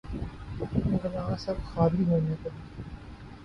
[0.95, 2.61] Glass اب خالی ہونے کو ہے۔